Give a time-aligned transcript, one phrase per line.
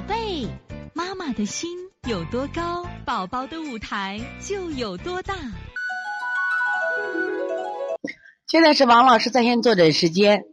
[0.00, 0.48] 宝贝，
[0.94, 1.68] 妈妈的心
[2.08, 5.34] 有多高，宝宝的舞台就有多大。
[8.46, 10.46] 现在是王老师在线坐诊时间。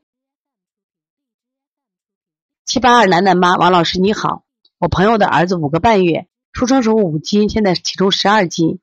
[2.65, 4.43] 七八二楠楠妈，王老师你好，
[4.79, 8.81] 我朋友的儿子五个半月，出生时候五斤，现在体重十二斤。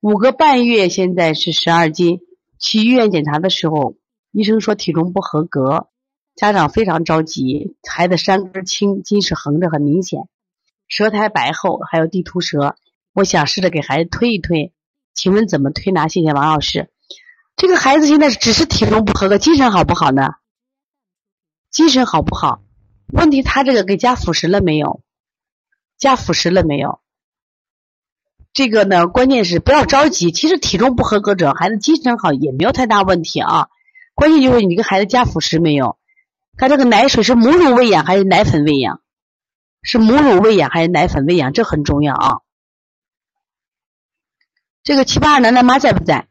[0.00, 2.20] 五个半月现在是十二斤，
[2.58, 3.94] 去医院检查的时候，
[4.30, 5.88] 医生说体重不合格，
[6.38, 10.28] 家长非常着急，孩子山根青，筋是横着很明显，
[10.86, 12.76] 舌苔白厚，还有地图舌，
[13.12, 14.72] 我想试着给孩子推一推，
[15.14, 16.06] 请问怎么推拿？
[16.06, 16.90] 谢谢王老师。
[17.56, 20.34] 这个孩子现在只是体重不合格，精神好不好呢？
[21.72, 22.62] 精神好不好？
[23.08, 25.02] 问题他这个给加辅食了没有？
[25.98, 27.00] 加辅食了没有？
[28.52, 30.30] 这个呢，关键是不要着急。
[30.30, 33.66] 其实体重不合格者，孩子精神好也没有太大问题啊。
[34.14, 35.98] 关键就是你给孩子加辅食没有？
[36.58, 39.00] 他这个奶水是母乳喂养还是奶粉喂养？
[39.82, 41.52] 是母乳喂养还是奶粉喂养？
[41.52, 42.38] 这很重要啊。
[44.82, 46.26] 这个七八二楠楠妈在不在？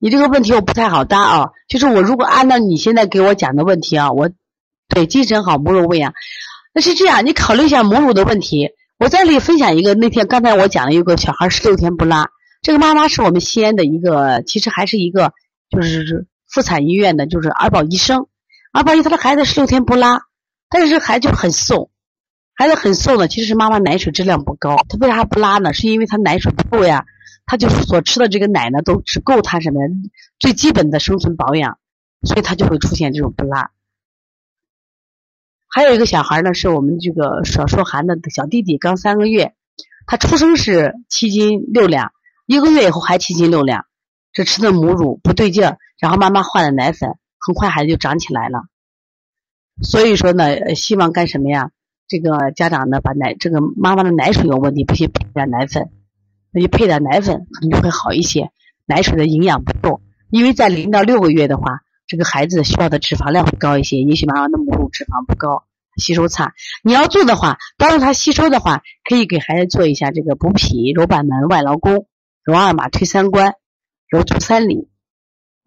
[0.00, 4.30] 你这个问题我不太好答啊，就是我如果按照你现在给我讲的问题啊，我
[4.88, 6.14] 对精神好，母乳喂养，
[6.74, 8.70] 那是这样，你考虑一下母乳的问题。
[8.98, 12.30] 我再里分享一个，那天刚才我讲了一个小孩十六天不拉，
[12.62, 15.32] 这个妈妈是我们西安的一个，其实还是一个
[15.70, 18.26] 就是妇产医院的，就是儿保医生。
[18.80, 20.22] 儿保医他的孩子十六天不拉，
[20.68, 21.90] 但是孩子就很瘦，
[22.54, 24.76] 孩子很瘦呢，其实是妈妈奶水质量不高。
[24.88, 25.72] 他为啥不拉呢？
[25.72, 27.04] 是因为他奶水不够呀。
[27.50, 29.80] 他就是所吃的这个奶呢，都只够他什么
[30.38, 31.78] 最基本的生存保养，
[32.22, 33.70] 所以他就会出现这种不拉。
[35.66, 39.54] 还有一个小孩呢，是我们这个少说涵的小弟弟，刚三个月，
[40.06, 42.12] 他出生是七斤六两，
[42.44, 43.86] 一个月以后还七斤六两，
[44.34, 47.16] 这吃的母乳不对劲儿，然后妈妈换了奶粉，
[47.48, 48.64] 很快孩子就长起来了。
[49.82, 51.70] 所以说呢，希望干什么呀？
[52.06, 55.88] 这个家长呢，把奶这个妈妈的奶水有问题，不行配点奶粉。
[56.50, 58.50] 那就配点奶粉，可能就会好一些。
[58.84, 63.98] 奶水的营养不够，因为在零到六个月的话，这个孩子需要的脂肪量会高一些。
[63.98, 65.64] 也许妈妈的母乳脂肪不高，
[65.96, 66.54] 吸收差。
[66.82, 72.06] 你要做的话，帮助他吸收的话，可以给孩子做一下这个补脾、揉板门、外劳宫、
[72.42, 73.54] 揉二马、推三关、
[74.08, 74.88] 揉足三里，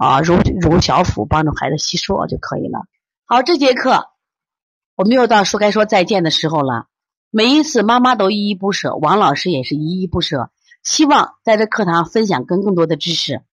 [0.02, 2.86] 啊，揉揉小腹，帮助孩子吸收就可以了。
[3.26, 4.08] 好，这节课
[4.96, 6.88] 我们又到说该说再见的时候了。
[7.30, 10.50] 每一次妈妈都依依不舍，王老师也是依依不舍。
[10.82, 13.44] 希望在这课堂分享更更多的知识，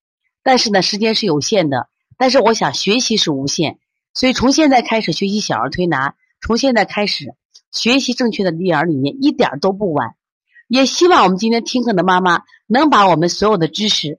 [0.42, 1.90] 但是呢，时间是有限的。
[2.16, 3.78] 但是我想学习是无限，
[4.14, 7.34] 所以从现在开始学习小儿推拿，从现在开始
[7.70, 10.14] 学习正确的育儿理念，一点都不晚。
[10.66, 14.18] 也希望我们今天听课的妈妈能把我们所有的知识，